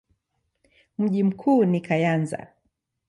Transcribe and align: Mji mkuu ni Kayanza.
Mji 0.97 1.23
mkuu 1.23 1.65
ni 1.65 1.81
Kayanza. 1.81 2.47